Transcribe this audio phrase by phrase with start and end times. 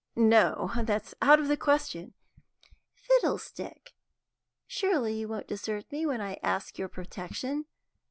[0.15, 2.15] "No; that's out of the question."
[2.95, 3.93] "Fiddlestick!
[4.65, 7.65] Surely you won't desert me when I ask your protection?